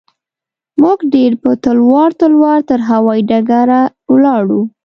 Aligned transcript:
موږ 0.81 0.99
ډېر 1.13 1.31
په 1.43 1.51
تلوار 1.63 2.09
تلوار 2.21 2.59
تر 2.69 2.79
هوايي 2.89 3.21
ډګره 3.29 3.81
ولاړو. 4.13 4.61